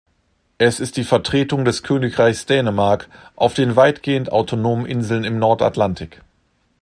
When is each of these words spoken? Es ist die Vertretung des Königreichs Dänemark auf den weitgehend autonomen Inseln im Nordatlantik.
Es 0.57 0.79
ist 0.79 0.97
die 0.97 1.03
Vertretung 1.03 1.63
des 1.63 1.83
Königreichs 1.83 2.47
Dänemark 2.47 3.07
auf 3.35 3.53
den 3.53 3.75
weitgehend 3.75 4.31
autonomen 4.31 4.87
Inseln 4.87 5.23
im 5.23 5.37
Nordatlantik. 5.37 6.23